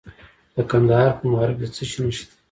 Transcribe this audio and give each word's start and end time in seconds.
د 0.55 0.57
کندهار 0.69 1.09
په 1.19 1.23
معروف 1.31 1.57
کې 1.57 1.65
د 1.69 1.73
څه 1.75 1.83
شي 1.89 1.99
نښې 2.03 2.23
دي؟ 2.27 2.35